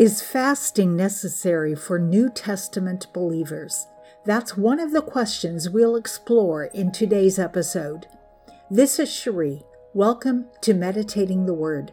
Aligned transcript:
Is 0.00 0.22
fasting 0.22 0.96
necessary 0.96 1.74
for 1.74 1.98
New 1.98 2.30
Testament 2.30 3.08
believers? 3.12 3.86
That's 4.24 4.56
one 4.56 4.80
of 4.80 4.92
the 4.92 5.02
questions 5.02 5.68
we'll 5.68 5.94
explore 5.94 6.64
in 6.64 6.90
today's 6.90 7.38
episode. 7.38 8.06
This 8.70 8.98
is 8.98 9.12
Cherie. 9.12 9.62
Welcome 9.92 10.46
to 10.62 10.72
Meditating 10.72 11.44
the 11.44 11.52
Word. 11.52 11.92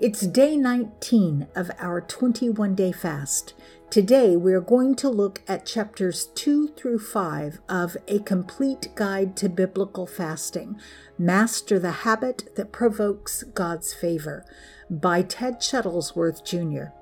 It's 0.00 0.20
day 0.20 0.56
19 0.56 1.48
of 1.56 1.72
our 1.80 2.00
21 2.00 2.76
day 2.76 2.92
fast. 2.92 3.54
Today 3.90 4.36
we 4.36 4.52
are 4.52 4.60
going 4.60 4.94
to 4.94 5.08
look 5.08 5.42
at 5.48 5.66
chapters 5.66 6.26
2 6.36 6.68
through 6.68 7.00
5 7.00 7.58
of 7.68 7.96
A 8.06 8.20
Complete 8.20 8.94
Guide 8.94 9.36
to 9.38 9.48
Biblical 9.48 10.06
Fasting 10.06 10.78
Master 11.18 11.80
the 11.80 11.90
Habit 11.90 12.54
That 12.54 12.70
Provokes 12.70 13.42
God's 13.42 13.92
Favor 13.92 14.44
by 14.88 15.22
Ted 15.22 15.58
Shuttlesworth 15.58 16.44
Jr. 16.44 16.92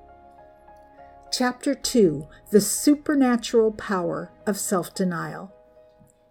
Chapter 1.31 1.75
2 1.75 2.27
The 2.49 2.61
Supernatural 2.61 3.73
Power 3.73 4.31
of 4.47 4.57
Self 4.57 4.95
Denial. 4.95 5.53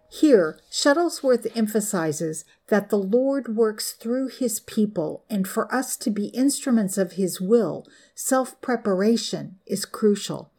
Here, 0.09 0.57
Shuttlesworth 0.71 1.51
emphasizes 1.55 2.45
that 2.67 2.89
the 2.89 2.97
Lord 2.97 3.55
works 3.55 3.91
through 3.91 4.29
his 4.29 4.61
people, 4.61 5.25
and 5.29 5.45
for 5.47 5.73
us 5.73 5.97
to 5.97 6.09
be 6.09 6.27
instruments 6.27 6.97
of 6.97 7.13
his 7.13 7.41
will, 7.41 7.85
self 8.15 8.59
preparation 8.61 9.59
is 9.65 9.85
crucial. 9.85 10.51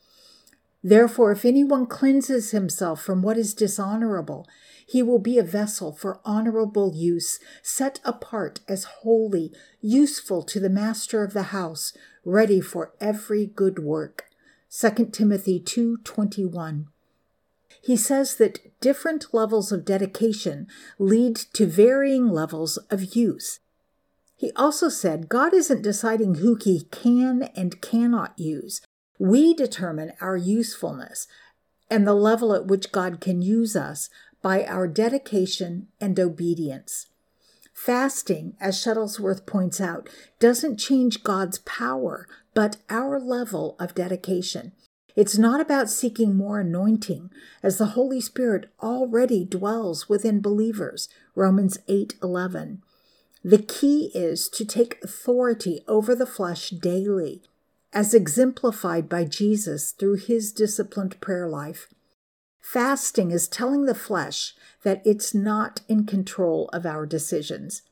Therefore, 0.83 1.33
if 1.33 1.45
anyone 1.45 1.87
cleanses 1.87 2.51
himself 2.51 3.03
from 3.03 3.23
what 3.23 3.39
is 3.39 3.55
dishonorable, 3.55 4.47
he 4.87 5.03
will 5.03 5.19
be 5.19 5.39
a 5.39 5.43
vessel 5.43 5.93
for 5.93 6.21
honorable 6.25 6.95
use, 6.95 7.41
set 7.63 8.01
apart 8.05 8.61
as 8.69 8.85
holy, 9.03 9.53
useful 9.81 10.43
to 10.45 10.61
the 10.61 10.71
master 10.71 11.25
of 11.25 11.33
the 11.33 11.45
house, 11.45 11.93
ready 12.25 12.61
for 12.61 12.93
every 13.01 13.47
good 13.47 13.79
work. 13.79 14.27
2 14.71 15.13
Timothy 15.13 15.59
2:21. 15.59 16.87
He 17.83 17.97
says 17.97 18.37
that 18.37 18.81
different 18.81 19.33
levels 19.33 19.73
of 19.73 19.85
dedication 19.85 20.67
lead 20.99 21.37
to 21.55 21.67
varying 21.67 22.29
levels 22.29 22.77
of 22.91 23.17
use. 23.17 23.61
He 24.37 24.53
also 24.57 24.89
said 24.89 25.29
God 25.29 25.53
isn't 25.53 25.83
deciding 25.83 26.37
who 26.37 26.55
he 26.55 26.83
can 26.91 27.45
and 27.57 27.81
cannot 27.81 28.39
use. 28.39 28.81
We 29.19 29.53
determine 29.53 30.13
our 30.21 30.37
usefulness 30.37 31.27
and 31.91 32.07
the 32.07 32.15
level 32.15 32.55
at 32.55 32.67
which 32.67 32.93
God 32.93 33.21
can 33.21 33.43
use 33.43 33.75
us 33.75 34.11
by 34.43 34.65
our 34.65 34.87
dedication 34.87 35.89
and 36.01 36.19
obedience. 36.21 37.07
Fasting, 37.75 38.57
as 38.61 38.77
Shuttlesworth 38.77 39.47
points 39.47 39.81
out, 39.81 40.09
doesn't 40.41 40.79
change 40.79 41.23
God's 41.23 41.59
power, 41.59 42.27
but 42.55 42.77
our 42.91 43.21
level 43.21 43.77
of 43.79 43.95
dedication. 43.95 44.73
It's 45.19 45.37
not 45.37 45.61
about 45.61 45.91
seeking 45.91 46.37
more 46.37 46.61
anointing, 46.61 47.33
as 47.61 47.77
the 47.77 47.97
Holy 47.97 48.21
Spirit 48.21 48.71
already 48.81 49.45
dwells 49.45 50.09
within 50.09 50.41
believers. 50.41 51.09
Romans 51.35 51.77
8:11. 51.89 52.83
The 53.43 53.59
key 53.59 54.13
is 54.15 54.49
to 54.51 54.65
take 54.65 55.03
authority 55.03 55.83
over 55.89 56.15
the 56.15 56.25
flesh 56.25 56.71
daily, 56.71 57.43
as 57.93 58.15
exemplified 58.15 59.09
by 59.09 59.25
Jesus 59.25 59.91
through 59.91 60.19
his 60.19 60.53
disciplined 60.53 61.21
prayer 61.21 61.49
life. 61.49 61.93
Fasting 62.61 63.33
is 63.33 63.49
telling 63.49 63.87
the 63.87 63.97
flesh 63.97 64.55
that 64.85 65.03
it's 65.05 65.35
not 65.35 65.81
in 65.89 66.07
control 66.07 66.69
of 66.73 66.87
our 66.87 67.07
decisions. 67.07 67.83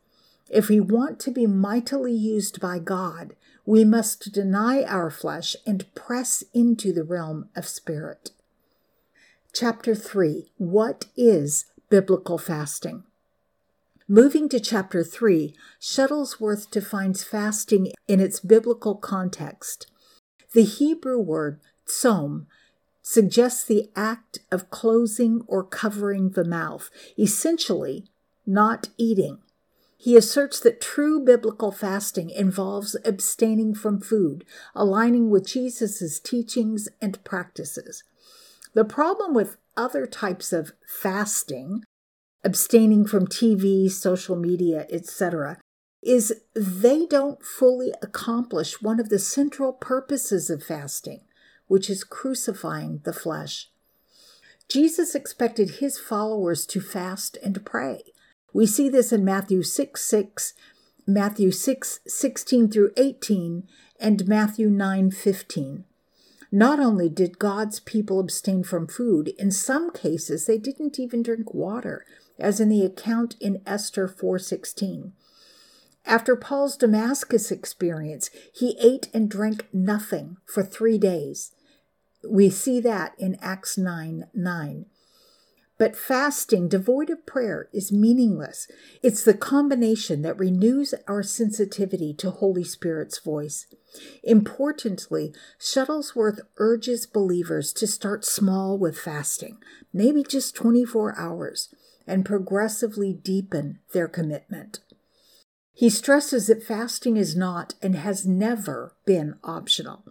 If 0.49 0.69
we 0.69 0.79
want 0.79 1.19
to 1.21 1.33
be 1.33 1.49
mightily 1.49 2.15
used 2.15 2.61
by 2.61 2.79
God, 2.79 3.35
we 3.67 3.85
must 3.85 4.33
deny 4.33 4.85
our 4.85 5.11
flesh 5.11 5.57
and 5.67 5.93
press 5.95 6.45
into 6.55 6.93
the 6.93 7.03
realm 7.03 7.49
of 7.57 7.67
spirit. 7.67 8.31
Chapter 9.53 9.95
3 9.95 10.47
What 10.57 11.07
is 11.17 11.67
Biblical 11.91 12.39
Fasting? 12.39 13.03
Moving 14.09 14.49
to 14.51 14.61
chapter 14.61 15.03
3, 15.03 15.53
Shuttlesworth 15.81 16.71
defines 16.71 17.25
fasting 17.25 17.93
in 18.07 18.21
its 18.21 18.39
biblical 18.39 18.95
context. 18.95 19.89
The 20.53 20.63
Hebrew 20.63 21.19
word 21.19 21.61
tsom 21.89 22.47
suggests 23.03 23.65
the 23.65 23.91
act 23.97 24.39
of 24.53 24.71
closing 24.71 25.43
or 25.49 25.65
covering 25.65 26.31
the 26.31 26.45
mouth, 26.45 26.89
essentially, 27.19 28.07
not 28.47 28.91
eating. 28.97 29.39
He 29.97 30.17
asserts 30.17 30.61
that 30.61 30.81
true 30.81 31.21
biblical 31.21 31.73
fasting 31.73 32.31
involves 32.31 32.97
abstaining 33.05 33.75
from 33.75 34.01
food, 34.01 34.45
aligning 34.75 35.31
with 35.31 35.47
Jesus' 35.47 36.21
teachings 36.21 36.89
and 37.01 37.23
practices. 37.25 38.05
The 38.75 38.85
problem 38.85 39.35
with 39.35 39.57
other 39.77 40.07
types 40.07 40.53
of 40.53 40.73
fasting, 40.87 41.83
abstaining 42.45 43.07
from 43.07 43.27
TV, 43.27 43.91
social 43.91 44.37
media, 44.37 44.87
etc., 44.91 45.59
is 46.03 46.43
they 46.55 47.07
don't 47.07 47.43
fully 47.43 47.93
accomplish 48.03 48.81
one 48.83 49.01
of 49.01 49.09
the 49.09 49.19
central 49.19 49.73
purposes 49.73 50.51
of 50.51 50.63
fasting 50.63 51.23
which 51.67 51.91
is 51.91 52.05
crucifying 52.05 53.01
the 53.05 53.13
flesh. 53.13 53.71
Jesus 54.69 55.15
expected 55.15 55.77
his 55.77 55.99
followers 55.99 56.67
to 56.67 56.81
fast 56.81 57.39
and 57.43 57.65
pray. 57.65 58.03
We 58.57 58.67
see 58.67 58.89
this 58.89 59.13
in 59.13 59.23
Matthew 59.23 59.63
6 59.63 60.03
6, 60.03 60.55
Matthew 61.07 61.51
6 61.51 62.01
16 62.07 62.71
through 62.71 62.91
18, 62.97 63.69
and 64.01 64.27
Matthew 64.27 64.71
9 64.71 65.11
15. 65.11 65.85
Not 66.51 66.81
only 66.81 67.11
did 67.11 67.39
God's 67.39 67.81
people 67.81 68.19
abstain 68.19 68.65
from 68.65 68.87
food, 68.87 69.29
in 69.39 69.51
some 69.51 69.91
cases 69.91 70.47
they 70.47 70.57
didn't 70.57 70.99
even 70.99 71.23
drink 71.23 71.53
water, 71.53 72.07
as 72.39 72.59
in 72.59 72.71
the 72.71 72.83
account 72.83 73.37
in 73.41 73.61
Esther 73.67 74.09
4:16. 74.09 75.13
After 76.07 76.35
Paul's 76.35 76.79
Damascus 76.79 77.51
experience, 77.51 78.31
he 78.55 78.79
ate 78.81 79.11
and 79.13 79.29
drank 79.29 79.67
nothing 79.71 80.39
for 80.47 80.63
3 80.63 80.97
days. 80.97 81.53
We 82.27 82.49
see 82.49 82.81
that 82.81 83.13
in 83.19 83.37
Acts 83.43 83.77
9 83.77 84.29
9. 84.33 84.87
But 85.79 85.97
fasting 85.97 86.69
devoid 86.69 87.11
of 87.11 87.27
prayer 87.27 87.69
is 87.73 87.93
meaningless. 87.93 88.67
It's 89.03 89.23
the 89.23 89.35
combination 89.35 90.23
that 90.23 90.39
renews 90.39 90.95
our 91.07 91.23
sensitivity 91.23 92.15
to 92.15 92.31
Holy 92.31 92.65
Spirit's 92.65 93.19
voice. 93.19 93.67
Importantly, 94.23 95.35
Shuttlesworth 95.61 96.41
urges 96.57 97.07
believers 97.07 97.73
to 97.75 97.87
start 97.87 98.25
small 98.25 98.79
with 98.79 98.99
fasting, 98.99 99.59
maybe 99.93 100.23
just 100.23 100.55
24 100.55 101.19
hours, 101.19 101.75
and 102.07 102.25
progressively 102.25 103.13
deepen 103.13 103.81
their 103.93 104.09
commitment. 104.09 104.81
He 105.75 105.91
stresses 105.91 106.47
that 106.47 106.63
fasting 106.63 107.19
is 107.19 107.37
not 107.37 107.75
and 107.83 107.97
has 107.97 108.27
never 108.27 108.97
been 109.05 109.35
optional. 109.45 110.05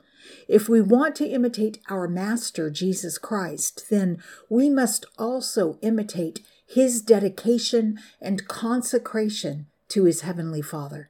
If 0.47 0.69
we 0.69 0.81
want 0.81 1.15
to 1.17 1.27
imitate 1.27 1.79
our 1.89 2.07
Master, 2.07 2.69
Jesus 2.69 3.17
Christ, 3.17 3.85
then 3.89 4.21
we 4.49 4.69
must 4.69 5.05
also 5.17 5.77
imitate 5.81 6.45
his 6.65 7.01
dedication 7.01 7.99
and 8.21 8.47
consecration 8.47 9.67
to 9.89 10.05
his 10.05 10.21
Heavenly 10.21 10.61
Father. 10.61 11.09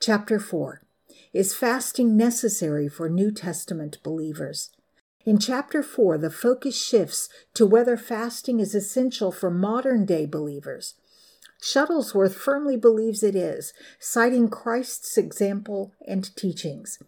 Chapter 0.00 0.38
4 0.38 0.82
Is 1.32 1.54
fasting 1.54 2.16
necessary 2.16 2.88
for 2.88 3.08
New 3.08 3.30
Testament 3.30 3.98
believers? 4.02 4.70
In 5.24 5.38
chapter 5.38 5.82
4, 5.82 6.18
the 6.18 6.30
focus 6.30 6.80
shifts 6.80 7.28
to 7.54 7.66
whether 7.66 7.96
fasting 7.96 8.60
is 8.60 8.74
essential 8.74 9.32
for 9.32 9.50
modern 9.50 10.04
day 10.04 10.24
believers. 10.24 10.94
Shuttlesworth 11.60 12.34
firmly 12.34 12.76
believes 12.76 13.22
it 13.22 13.34
is, 13.34 13.72
citing 13.98 14.48
Christ's 14.48 15.18
example 15.18 15.92
and 16.06 16.34
teachings. 16.36 17.00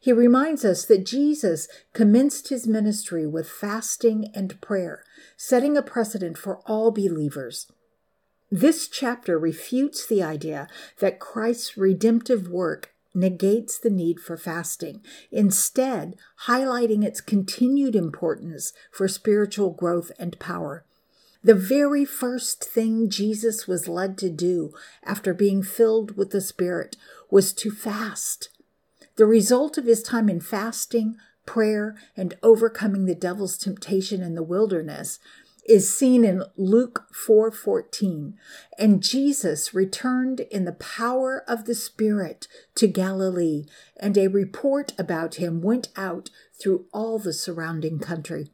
He 0.00 0.12
reminds 0.12 0.64
us 0.64 0.84
that 0.84 1.06
Jesus 1.06 1.68
commenced 1.92 2.48
his 2.48 2.66
ministry 2.66 3.26
with 3.26 3.48
fasting 3.48 4.30
and 4.34 4.60
prayer, 4.60 5.02
setting 5.36 5.76
a 5.76 5.82
precedent 5.82 6.38
for 6.38 6.60
all 6.66 6.90
believers. 6.90 7.66
This 8.50 8.86
chapter 8.86 9.38
refutes 9.38 10.06
the 10.06 10.22
idea 10.22 10.68
that 11.00 11.18
Christ's 11.18 11.76
redemptive 11.76 12.48
work 12.48 12.94
negates 13.12 13.78
the 13.78 13.90
need 13.90 14.20
for 14.20 14.36
fasting, 14.36 15.02
instead, 15.32 16.14
highlighting 16.46 17.02
its 17.02 17.20
continued 17.20 17.96
importance 17.96 18.72
for 18.92 19.08
spiritual 19.08 19.70
growth 19.70 20.12
and 20.18 20.38
power. 20.38 20.84
The 21.42 21.54
very 21.54 22.04
first 22.04 22.62
thing 22.64 23.08
Jesus 23.08 23.66
was 23.66 23.88
led 23.88 24.18
to 24.18 24.30
do 24.30 24.72
after 25.02 25.32
being 25.32 25.62
filled 25.62 26.16
with 26.16 26.30
the 26.30 26.40
Spirit 26.40 26.96
was 27.30 27.52
to 27.54 27.70
fast. 27.70 28.50
The 29.16 29.26
result 29.26 29.78
of 29.78 29.86
his 29.86 30.02
time 30.02 30.28
in 30.28 30.40
fasting, 30.40 31.16
prayer, 31.46 31.96
and 32.16 32.36
overcoming 32.42 33.06
the 33.06 33.14
devil's 33.14 33.56
temptation 33.56 34.22
in 34.22 34.34
the 34.34 34.42
wilderness 34.42 35.18
is 35.64 35.96
seen 35.96 36.24
in 36.24 36.44
Luke 36.56 37.06
4:14, 37.12 38.34
and 38.78 39.02
Jesus 39.02 39.74
returned 39.74 40.40
in 40.40 40.64
the 40.64 40.72
power 40.72 41.42
of 41.48 41.64
the 41.64 41.74
Spirit 41.74 42.46
to 42.76 42.86
Galilee, 42.86 43.66
and 43.96 44.16
a 44.16 44.28
report 44.28 44.92
about 44.98 45.36
him 45.36 45.60
went 45.62 45.88
out 45.96 46.30
through 46.52 46.86
all 46.92 47.18
the 47.18 47.32
surrounding 47.32 47.98
country. 47.98 48.52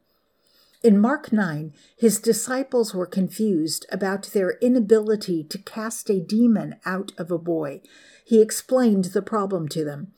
In 0.83 0.99
Mark 0.99 1.33
9, 1.33 1.73
his 1.97 2.19
disciples 2.19 2.95
were 2.95 3.07
confused 3.07 3.87
about 3.93 4.31
their 4.33 4.59
inability 4.61 5.45
to 5.45 5.59
cast 5.59 6.11
a 6.11 6.19
demon 6.19 6.77
out 6.85 7.13
of 7.19 7.31
a 7.31 7.39
boy. 7.39 7.83
He 8.25 8.41
explained 8.41 9.07
the 9.07 9.23
problem 9.23 9.69
to 9.69 9.85
them, 9.85 10.13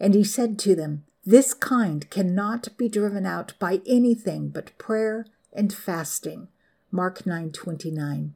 and 0.00 0.14
he 0.14 0.24
said 0.24 0.58
to 0.60 0.74
them, 0.74 1.04
This 1.24 1.52
kind 1.52 2.08
cannot 2.10 2.76
be 2.76 2.88
driven 2.88 3.26
out 3.26 3.52
by 3.58 3.82
anything 3.86 4.48
but 4.48 4.76
prayer 4.78 5.26
and 5.52 5.72
fasting. 5.72 6.48
Mark 6.90 7.24
9:29. 7.24 8.32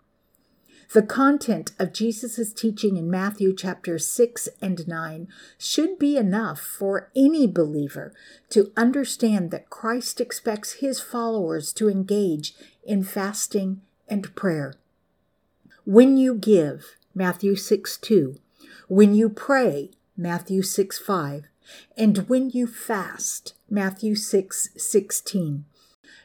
The 0.93 1.02
content 1.02 1.72
of 1.78 1.93
Jesus' 1.93 2.52
teaching 2.52 2.96
in 2.96 3.11
Matthew 3.11 3.55
chapter 3.56 3.99
6 3.99 4.49
and 4.61 4.87
9 4.87 5.28
should 5.58 5.99
be 5.99 6.16
enough 6.16 6.61
for 6.61 7.11
any 7.16 7.46
believer 7.46 8.12
to 8.50 8.70
understand 8.76 9.50
that 9.50 9.70
Christ 9.70 10.20
expects 10.20 10.75
his 10.75 11.00
followers 11.00 11.72
to 11.72 11.88
engage 11.88 12.55
in 12.84 13.02
fasting 13.02 13.81
and 14.08 14.32
prayer. 14.37 14.75
When 15.84 16.17
you 16.17 16.34
give, 16.34 16.96
Matthew 17.14 17.56
6 17.56 17.96
2. 17.99 18.37
When 18.88 19.14
you 19.14 19.28
pray, 19.28 19.90
Matthew 20.17 20.62
6 20.62 20.99
5. 20.99 21.49
And 21.96 22.28
when 22.28 22.50
you 22.50 22.66
fast, 22.66 23.55
Matthew 23.69 24.14
6 24.14 24.70
16. 24.76 25.64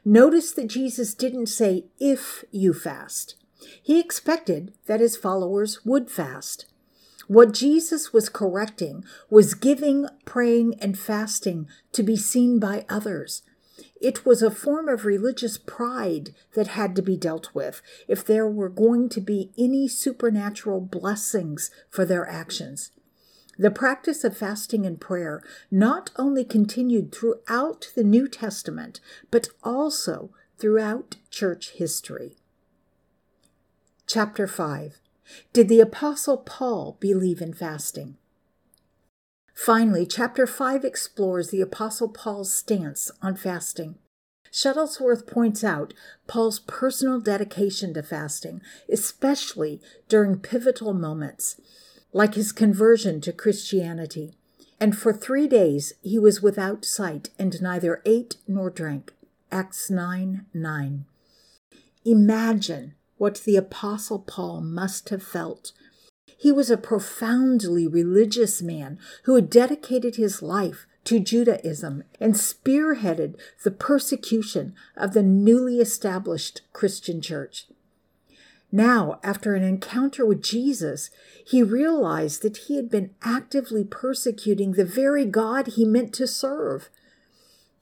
Notice 0.05 0.51
that 0.53 0.67
Jesus 0.67 1.13
didn't 1.13 1.47
say, 1.47 1.85
if 1.99 2.43
you 2.51 2.73
fast. 2.73 3.35
He 3.81 3.99
expected 3.99 4.73
that 4.85 5.01
his 5.01 5.17
followers 5.17 5.85
would 5.85 6.09
fast. 6.09 6.65
What 7.27 7.53
Jesus 7.53 8.11
was 8.11 8.27
correcting 8.27 9.03
was 9.29 9.53
giving, 9.53 10.07
praying, 10.25 10.75
and 10.81 10.97
fasting 10.97 11.67
to 11.91 12.01
be 12.01 12.15
seen 12.15 12.57
by 12.59 12.85
others. 12.89 13.43
It 14.01 14.25
was 14.25 14.41
a 14.41 14.49
form 14.49 14.87
of 14.87 15.05
religious 15.05 15.57
pride 15.57 16.33
that 16.55 16.69
had 16.69 16.95
to 16.95 17.01
be 17.01 17.17
dealt 17.17 17.53
with 17.53 17.81
if 18.07 18.25
there 18.25 18.47
were 18.47 18.69
going 18.69 19.09
to 19.09 19.21
be 19.21 19.51
any 19.57 19.87
supernatural 19.87 20.81
blessings 20.81 21.69
for 21.89 22.05
their 22.05 22.27
actions. 22.27 22.91
The 23.59 23.69
practice 23.69 24.23
of 24.23 24.37
fasting 24.37 24.85
and 24.85 25.01
prayer 25.01 25.43
not 25.69 26.11
only 26.15 26.45
continued 26.45 27.11
throughout 27.11 27.91
the 27.93 28.05
New 28.05 28.29
Testament, 28.29 29.01
but 29.31 29.49
also 29.61 30.29
throughout 30.57 31.17
church 31.29 31.71
history. 31.71 32.37
Chapter 34.07 34.47
5 34.47 35.01
Did 35.51 35.67
the 35.67 35.81
Apostle 35.81 36.37
Paul 36.37 36.95
believe 37.01 37.41
in 37.41 37.53
fasting? 37.53 38.15
Finally, 39.53 40.05
chapter 40.05 40.47
5 40.47 40.85
explores 40.85 41.49
the 41.49 41.59
Apostle 41.59 42.07
Paul's 42.07 42.53
stance 42.53 43.11
on 43.21 43.35
fasting. 43.35 43.95
Shuttlesworth 44.53 45.27
points 45.27 45.65
out 45.65 45.93
Paul's 46.27 46.59
personal 46.59 47.19
dedication 47.19 47.93
to 47.95 48.03
fasting, 48.03 48.61
especially 48.89 49.81
during 50.07 50.39
pivotal 50.39 50.93
moments 50.93 51.59
like 52.13 52.35
his 52.35 52.51
conversion 52.51 53.21
to 53.21 53.33
Christianity. 53.33 54.33
And 54.79 54.97
for 54.97 55.13
three 55.13 55.47
days 55.47 55.93
he 56.01 56.17
was 56.17 56.41
without 56.41 56.85
sight 56.85 57.29
and 57.37 57.61
neither 57.61 58.01
ate 58.05 58.37
nor 58.47 58.69
drank. 58.69 59.13
Acts 59.51 59.89
9 59.89 60.45
9. 60.53 61.05
Imagine 62.05 62.95
what 63.17 63.41
the 63.43 63.57
Apostle 63.57 64.19
Paul 64.19 64.61
must 64.61 65.09
have 65.09 65.23
felt. 65.23 65.73
He 66.37 66.51
was 66.51 66.71
a 66.71 66.77
profoundly 66.77 67.87
religious 67.87 68.61
man 68.61 68.97
who 69.23 69.35
had 69.35 69.49
dedicated 69.49 70.15
his 70.15 70.41
life 70.41 70.85
to 71.03 71.19
Judaism 71.19 72.03
and 72.19 72.35
spearheaded 72.35 73.35
the 73.63 73.71
persecution 73.71 74.73
of 74.95 75.13
the 75.13 75.23
newly 75.23 75.79
established 75.79 76.61
Christian 76.71 77.21
church. 77.21 77.67
Now, 78.71 79.19
after 79.23 79.55
an 79.55 79.63
encounter 79.63 80.25
with 80.25 80.43
Jesus, 80.43 81.09
he 81.45 81.63
realized 81.63 82.43
that 82.43 82.57
he 82.57 82.75
had 82.75 82.89
been 82.89 83.15
actively 83.23 83.83
persecuting 83.83 84.73
the 84.73 84.85
very 84.85 85.25
God 85.25 85.67
he 85.67 85.85
meant 85.85 86.13
to 86.15 86.27
serve. 86.27 86.89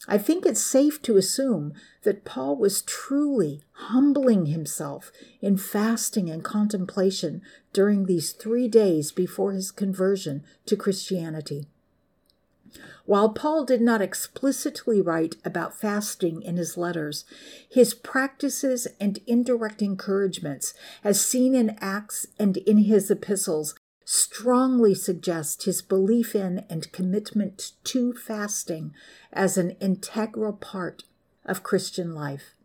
I 0.08 0.18
think 0.18 0.46
it's 0.46 0.64
safe 0.64 1.02
to 1.02 1.18
assume 1.18 1.74
that 2.04 2.24
Paul 2.24 2.56
was 2.56 2.82
truly 2.82 3.64
humbling 3.74 4.46
himself 4.46 5.12
in 5.42 5.58
fasting 5.58 6.30
and 6.30 6.44
contemplation 6.44 7.42
during 7.74 8.06
these 8.06 8.32
three 8.32 8.70
days 8.70 9.12
before 9.12 9.52
his 9.52 9.72
conversion 9.72 10.44
to 10.68 10.78
Christianity. 10.78 11.68
While 13.06 13.30
Paul 13.30 13.66
did 13.66 13.82
not 13.82 14.02
explicitly 14.02 15.02
write 15.02 15.36
about 15.46 15.80
fasting 15.80 16.42
in 16.42 16.58
his 16.58 16.78
letters, 16.78 17.26
his 17.70 17.94
practices 17.94 18.88
and 19.00 19.20
indirect 19.26 19.82
encouragements, 19.82 20.74
as 21.04 21.24
seen 21.24 21.56
in 21.56 21.78
Acts 21.80 22.28
and 22.38 22.58
in 22.58 22.80
his 22.80 23.10
epistles, 23.10 23.76
strongly 24.04 24.94
suggest 24.94 25.64
his 25.64 25.82
belief 25.82 26.34
in 26.34 26.66
and 26.70 26.92
commitment 26.92 27.74
to 27.84 28.14
fasting 28.14 28.94
as 29.34 29.58
an 29.58 29.72
integral 29.82 30.54
part 30.54 31.04
of 31.46 31.64
Christian 31.64 32.16
life. 32.16 32.56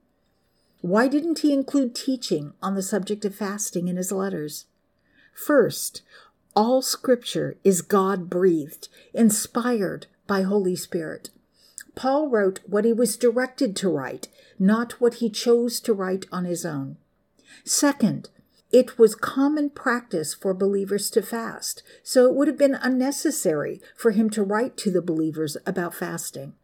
Why 0.81 1.09
didn't 1.09 1.41
he 1.41 1.53
include 1.53 1.95
teaching 1.95 2.55
on 2.61 2.75
the 2.75 2.83
subject 2.83 3.25
of 3.25 3.35
fasting 3.35 3.89
in 3.89 3.97
his 3.97 4.13
letters? 4.13 4.67
First, 5.33 6.03
all 6.55 6.83
scripture 6.83 7.57
is 7.65 7.83
God 7.83 8.29
breathed, 8.29 8.89
inspired 9.15 10.07
by 10.27 10.43
Holy 10.43 10.77
Spirit. 10.77 11.31
Paul 11.95 12.29
wrote 12.29 12.61
what 12.67 12.85
he 12.85 12.93
was 12.93 13.17
directed 13.17 13.77
to 13.77 13.89
write, 13.89 14.29
not 14.59 15.01
what 15.01 15.15
he 15.15 15.31
chose 15.31 15.81
to 15.81 15.93
write 15.93 16.27
on 16.33 16.45
his 16.45 16.65
own. 16.65 16.97
Second, 17.65 18.31
it 18.71 18.99
was 18.99 19.15
common 19.15 19.69
practice 19.69 20.33
for 20.33 20.55
believers 20.55 21.11
to 21.11 21.23
fast, 21.23 21.83
so 22.03 22.27
it 22.27 22.35
would 22.35 22.49
have 22.49 22.57
been 22.57 22.75
unnecessary 22.75 23.81
for 23.95 24.13
him 24.13 24.31
to 24.31 24.43
write 24.43 24.77
to 24.79 24.91
the 24.91 25.03
believers 25.03 25.59
about 25.67 25.95
fasting. 25.95 26.55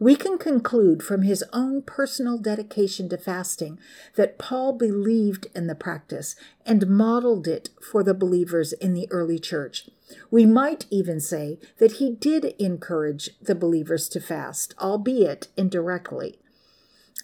We 0.00 0.16
can 0.16 0.38
conclude 0.38 1.02
from 1.02 1.22
his 1.22 1.44
own 1.52 1.82
personal 1.82 2.38
dedication 2.38 3.10
to 3.10 3.18
fasting 3.18 3.78
that 4.16 4.38
Paul 4.38 4.72
believed 4.72 5.48
in 5.54 5.66
the 5.66 5.74
practice 5.74 6.34
and 6.64 6.88
modeled 6.88 7.46
it 7.46 7.68
for 7.82 8.02
the 8.02 8.14
believers 8.14 8.72
in 8.72 8.94
the 8.94 9.06
early 9.10 9.38
church. 9.38 9.90
We 10.30 10.46
might 10.46 10.86
even 10.88 11.20
say 11.20 11.58
that 11.78 11.92
he 11.92 12.10
did 12.10 12.46
encourage 12.58 13.38
the 13.42 13.54
believers 13.54 14.08
to 14.08 14.20
fast, 14.20 14.74
albeit 14.80 15.48
indirectly. 15.54 16.38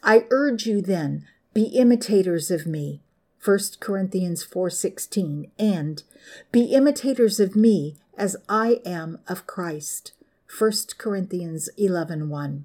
I 0.02 0.26
urge 0.30 0.66
you 0.66 0.82
then, 0.82 1.26
be 1.54 1.62
imitators 1.62 2.50
of 2.50 2.66
me. 2.66 3.00
1 3.42 3.58
Corinthians 3.80 4.44
4:16 4.44 5.50
and 5.58 6.02
be 6.52 6.64
imitators 6.74 7.40
of 7.40 7.56
me 7.56 7.96
as 8.18 8.36
I 8.50 8.82
am 8.84 9.20
of 9.28 9.46
Christ. 9.46 10.12
1 10.58 10.72
Corinthians 10.96 11.68
11:1. 11.76 12.64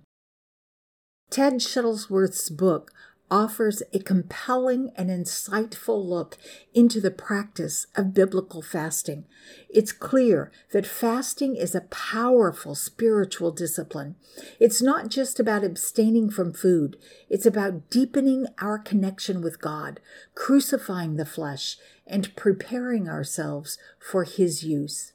Ted 1.29 1.55
Shuttlesworth's 1.55 2.49
book 2.49 2.93
offers 3.29 3.83
a 3.91 3.99
compelling 3.99 4.91
and 4.95 5.09
insightful 5.09 6.01
look 6.01 6.37
into 6.73 7.01
the 7.01 7.11
practice 7.11 7.87
of 7.97 8.13
biblical 8.13 8.61
fasting. 8.61 9.25
It's 9.69 9.91
clear 9.91 10.53
that 10.71 10.87
fasting 10.87 11.57
is 11.57 11.75
a 11.75 11.87
powerful 11.89 12.75
spiritual 12.75 13.51
discipline. 13.51 14.15
It's 14.57 14.81
not 14.81 15.09
just 15.09 15.37
about 15.37 15.65
abstaining 15.65 16.29
from 16.29 16.53
food, 16.53 16.95
it's 17.27 17.45
about 17.45 17.89
deepening 17.89 18.47
our 18.59 18.79
connection 18.79 19.41
with 19.41 19.59
God, 19.59 19.99
crucifying 20.33 21.17
the 21.17 21.25
flesh, 21.25 21.77
and 22.07 22.33
preparing 22.37 23.09
ourselves 23.09 23.77
for 23.99 24.23
His 24.23 24.63
use. 24.63 25.11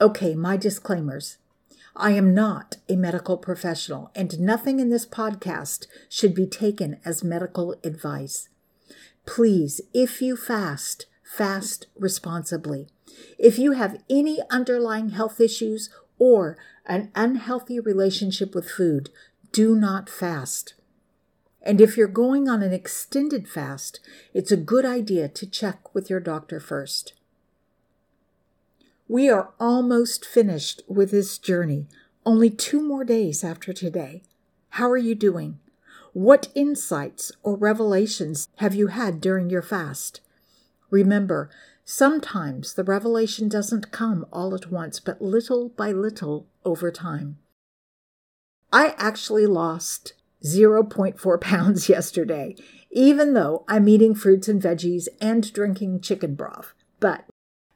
Okay, 0.00 0.36
my 0.36 0.56
disclaimers. 0.56 1.38
I 1.96 2.12
am 2.12 2.34
not 2.34 2.76
a 2.88 2.96
medical 2.96 3.36
professional, 3.36 4.10
and 4.14 4.38
nothing 4.40 4.80
in 4.80 4.90
this 4.90 5.06
podcast 5.06 5.86
should 6.08 6.34
be 6.34 6.46
taken 6.46 7.00
as 7.04 7.24
medical 7.24 7.74
advice. 7.82 8.48
Please, 9.26 9.80
if 9.92 10.22
you 10.22 10.36
fast, 10.36 11.06
fast 11.22 11.86
responsibly. 11.98 12.88
If 13.38 13.58
you 13.58 13.72
have 13.72 14.02
any 14.08 14.38
underlying 14.50 15.10
health 15.10 15.40
issues 15.40 15.90
or 16.18 16.56
an 16.86 17.10
unhealthy 17.14 17.80
relationship 17.80 18.54
with 18.54 18.70
food, 18.70 19.10
do 19.52 19.74
not 19.74 20.08
fast. 20.08 20.74
And 21.62 21.80
if 21.80 21.96
you're 21.96 22.08
going 22.08 22.48
on 22.48 22.62
an 22.62 22.72
extended 22.72 23.48
fast, 23.48 24.00
it's 24.32 24.50
a 24.50 24.56
good 24.56 24.86
idea 24.86 25.28
to 25.28 25.46
check 25.46 25.94
with 25.94 26.08
your 26.08 26.20
doctor 26.20 26.58
first. 26.60 27.12
We 29.10 29.28
are 29.28 29.50
almost 29.58 30.24
finished 30.24 30.82
with 30.86 31.10
this 31.10 31.36
journey, 31.36 31.88
only 32.24 32.48
two 32.48 32.80
more 32.80 33.02
days 33.02 33.42
after 33.42 33.72
today. 33.72 34.22
How 34.68 34.88
are 34.88 34.96
you 34.96 35.16
doing? 35.16 35.58
What 36.12 36.46
insights 36.54 37.32
or 37.42 37.56
revelations 37.56 38.46
have 38.58 38.72
you 38.72 38.86
had 38.86 39.20
during 39.20 39.50
your 39.50 39.62
fast? 39.62 40.20
Remember, 40.90 41.50
sometimes 41.84 42.74
the 42.74 42.84
revelation 42.84 43.48
doesn't 43.48 43.90
come 43.90 44.26
all 44.32 44.54
at 44.54 44.70
once, 44.70 45.00
but 45.00 45.20
little 45.20 45.70
by 45.70 45.90
little 45.90 46.46
over 46.64 46.92
time. 46.92 47.38
I 48.72 48.94
actually 48.96 49.46
lost 49.46 50.12
0.4 50.44 51.40
pounds 51.40 51.88
yesterday, 51.88 52.54
even 52.92 53.34
though 53.34 53.64
I'm 53.66 53.88
eating 53.88 54.14
fruits 54.14 54.46
and 54.46 54.62
veggies 54.62 55.08
and 55.20 55.52
drinking 55.52 56.02
chicken 56.02 56.36
broth. 56.36 56.74
But 57.00 57.24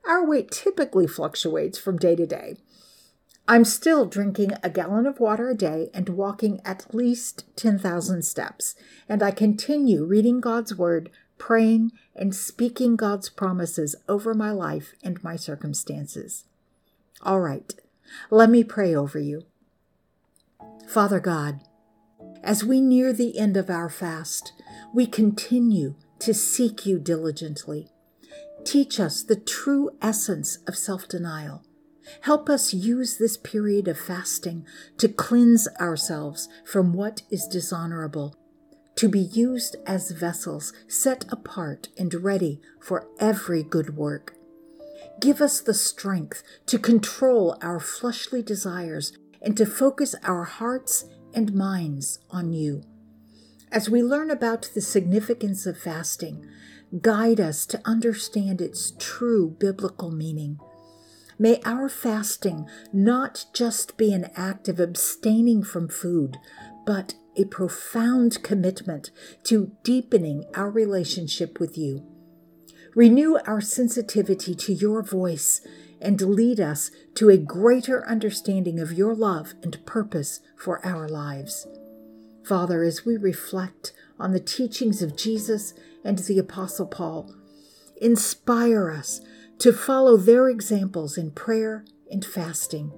our 0.09 0.25
weight 0.27 0.51
typically 0.51 1.07
fluctuates 1.07 1.79
from 1.79 1.97
day 1.97 2.17
to 2.17 2.27
day. 2.27 2.57
I'm 3.47 3.65
still 3.65 4.07
drinking 4.07 4.53
a 4.63 4.71
gallon 4.71 5.07
of 5.07 5.21
water 5.21 5.51
a 5.51 5.55
day 5.55 5.91
and 5.93 6.09
walking 6.09 6.63
at 6.65 6.95
least 6.95 7.45
10,000 7.57 8.23
steps, 8.23 8.75
and 9.07 9.23
I 9.23 9.33
continue 9.33 10.05
reading 10.05 10.41
God's 10.41 10.75
Word, 10.75 11.11
praying, 11.37 11.93
and 12.17 12.35
speaking 12.35 12.97
God's 12.97 13.29
promises 13.29 13.95
over 14.09 14.33
my 14.33 14.51
life 14.51 14.95
and 15.03 15.23
my 15.23 15.37
circumstances. 15.37 16.45
All 17.21 17.41
right, 17.41 17.73
let 18.31 18.49
me 18.49 18.65
pray 18.65 18.95
over 18.95 19.19
you. 19.19 19.45
Father 20.87 21.21
God, 21.21 21.61
as 22.43 22.65
we 22.65 22.81
near 22.81 23.13
the 23.13 23.39
end 23.39 23.57
of 23.57 23.69
our 23.69 23.91
fast, 23.91 24.53
we 24.95 25.07
continue 25.07 25.97
to 26.21 26.33
seek 26.33 26.87
you 26.87 26.99
diligently. 26.99 27.91
Teach 28.65 28.99
us 28.99 29.23
the 29.23 29.37
true 29.37 29.91
essence 30.01 30.59
of 30.67 30.77
self 30.77 31.07
denial 31.07 31.65
Help 32.23 32.49
us 32.49 32.75
use 32.75 33.17
this 33.17 33.37
period 33.37 33.89
of 33.89 33.99
fasting 33.99 34.67
to 34.99 35.09
cleanse 35.09 35.69
ourselves 35.81 36.49
from 36.65 36.93
what 36.93 37.23
is 37.31 37.47
dishonorable, 37.47 38.37
to 38.97 39.09
be 39.09 39.21
used 39.21 39.77
as 39.87 40.11
vessels 40.11 40.73
set 40.87 41.25
apart 41.31 41.89
and 41.97 42.13
ready 42.15 42.61
for 42.81 43.09
every 43.19 43.63
good 43.63 43.97
work. 43.97 44.35
Give 45.21 45.41
us 45.41 45.61
the 45.61 45.75
strength 45.75 46.43
to 46.67 46.79
control 46.79 47.57
our 47.63 47.81
fleshly 47.81 48.43
desires 48.43 49.17
and 49.41 49.57
to 49.57 49.67
focus 49.67 50.15
our 50.25 50.45
hearts 50.45 51.07
and 51.33 51.55
minds 51.55 52.19
on 52.31 52.53
you. 52.53 52.83
As 53.71 53.91
we 53.91 54.03
learn 54.03 54.31
about 54.31 54.71
the 54.75 54.81
significance 54.81 55.67
of 55.67 55.79
fasting, 55.79 56.47
guide 57.01 57.41
us 57.41 57.67
to 57.67 57.81
understand 57.85 58.61
its 58.61 58.93
true 58.99 59.57
biblical 59.59 60.11
meaning. 60.11 60.59
May 61.39 61.61
our 61.65 61.89
fasting 61.89 62.69
not 62.93 63.47
just 63.53 63.97
be 63.97 64.13
an 64.13 64.31
act 64.37 64.69
of 64.69 64.79
abstaining 64.79 65.65
from 65.65 65.89
food, 65.89 66.39
but 66.87 67.15
a 67.37 67.45
profound 67.47 68.43
commitment 68.43 69.11
to 69.45 69.73
deepening 69.83 70.45
our 70.55 70.71
relationship 70.71 71.59
with 71.59 71.77
you. 71.77 72.07
Renew 72.95 73.39
our 73.47 73.61
sensitivity 73.61 74.55
to 74.55 74.73
your 74.73 75.03
voice 75.03 75.61
and 76.01 76.21
lead 76.21 76.61
us 76.61 76.93
to 77.15 77.29
a 77.29 77.37
greater 77.37 78.07
understanding 78.07 78.79
of 78.79 78.93
your 78.93 79.15
love 79.15 79.55
and 79.63 79.85
purpose 79.85 80.41
for 80.57 80.85
our 80.87 81.09
lives. 81.09 81.67
Father, 82.45 82.83
as 82.83 83.05
we 83.05 83.17
reflect 83.17 83.93
on 84.19 84.33
the 84.33 84.41
teachings 84.41 85.03
of 85.03 85.17
Jesus 85.17 85.75
and 86.05 86.19
the 86.19 86.39
Apostle 86.39 86.87
Paul, 86.87 87.35
inspire 88.01 88.91
us 88.91 89.21
to 89.59 89.73
follow 89.73 90.17
their 90.17 90.49
examples 90.49 91.17
in 91.17 91.31
prayer 91.31 91.85
and 92.11 92.25
fasting. 92.25 92.93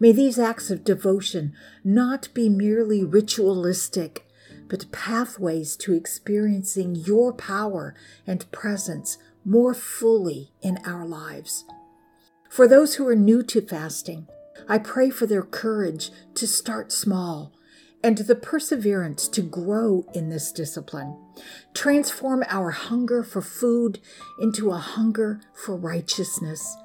May 0.00 0.12
these 0.12 0.38
acts 0.38 0.70
of 0.70 0.84
devotion 0.84 1.54
not 1.82 2.28
be 2.34 2.48
merely 2.48 3.04
ritualistic, 3.04 4.26
but 4.68 4.92
pathways 4.92 5.76
to 5.76 5.94
experiencing 5.94 6.94
your 6.94 7.32
power 7.32 7.94
and 8.26 8.50
presence 8.52 9.18
more 9.44 9.74
fully 9.74 10.52
in 10.60 10.78
our 10.84 11.06
lives. 11.06 11.64
For 12.50 12.68
those 12.68 12.94
who 12.94 13.08
are 13.08 13.16
new 13.16 13.42
to 13.44 13.60
fasting, 13.60 14.28
I 14.68 14.78
pray 14.78 15.10
for 15.10 15.26
their 15.26 15.42
courage 15.42 16.10
to 16.34 16.46
start 16.46 16.92
small 16.92 17.52
and 18.02 18.18
the 18.18 18.34
perseverance 18.34 19.26
to 19.28 19.42
grow 19.42 20.06
in 20.14 20.28
this 20.28 20.52
discipline. 20.52 21.16
Transform 21.74 22.44
our 22.48 22.70
hunger 22.70 23.22
for 23.22 23.42
food 23.42 24.00
into 24.40 24.70
a 24.70 24.78
hunger 24.78 25.40
for 25.52 25.76
righteousness. 25.76 26.76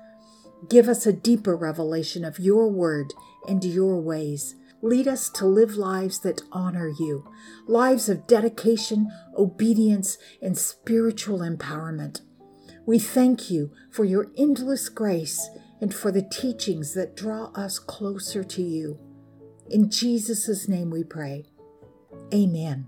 Give 0.70 0.88
us 0.88 1.06
a 1.06 1.14
deeper 1.14 1.56
revelation 1.56 2.24
of 2.26 2.40
your 2.40 2.70
word 2.70 3.14
and 3.48 3.64
your 3.64 4.00
ways. 4.00 4.56
Lead 4.82 5.08
us 5.08 5.30
to 5.30 5.46
live 5.46 5.76
lives 5.76 6.20
that 6.20 6.42
honor 6.52 6.90
you, 7.00 7.30
lives 7.68 8.10
of 8.10 8.28
dedication, 8.28 9.10
obedience, 9.38 10.18
and 10.42 10.58
spiritual 10.58 11.40
empowerment. 11.40 12.22
We 12.86 13.00
thank 13.00 13.50
you 13.50 13.72
for 13.90 14.04
your 14.04 14.32
endless 14.38 14.90
grace 14.90 15.50
and 15.80 15.94
for 15.94 16.12
the 16.12 16.22
teachings 16.22 16.94
that 16.96 17.16
draw 17.16 17.52
us 17.56 17.80
closer 17.80 18.44
to 18.44 18.62
you. 18.62 19.00
In 19.74 19.90
Jesus' 19.90 20.68
name 20.68 20.92
we 20.92 21.04
pray. 21.04 21.46
Amen. 22.32 22.88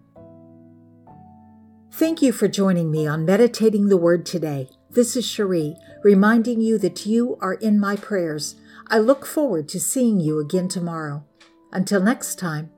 Thank 1.91 2.21
you 2.21 2.31
for 2.31 2.47
joining 2.47 2.91
me 2.91 3.07
on 3.07 3.25
Meditating 3.25 3.87
the 3.87 3.97
Word 3.97 4.23
today. 4.23 4.69
This 4.91 5.15
is 5.15 5.25
Cherie, 5.25 5.77
reminding 6.03 6.61
you 6.61 6.77
that 6.77 7.07
you 7.07 7.39
are 7.41 7.55
in 7.55 7.79
my 7.79 7.95
prayers. 7.95 8.53
I 8.87 8.99
look 8.99 9.25
forward 9.25 9.67
to 9.69 9.79
seeing 9.79 10.19
you 10.19 10.39
again 10.39 10.67
tomorrow. 10.67 11.25
Until 11.71 12.03
next 12.03 12.37
time, 12.37 12.69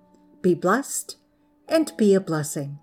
be 0.42 0.54
blessed 0.54 1.18
and 1.68 1.92
be 1.98 2.14
a 2.14 2.22
blessing. 2.22 2.80